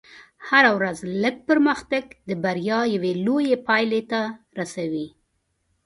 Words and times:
هره 0.47 0.71
ورځ 0.77 0.97
لږ 1.21 1.35
پرمختګ 1.49 2.05
د 2.29 2.29
بریا 2.43 2.79
یوې 2.95 3.11
لوېې 3.25 3.57
پایلې 3.67 4.01
ته 4.11 4.21
رسوي. 4.59 5.07